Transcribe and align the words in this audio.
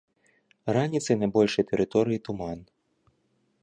Раніцай 0.77 1.15
на 1.25 1.31
большай 1.37 1.69
тэрыторыі 1.71 2.19
туман. 2.29 2.59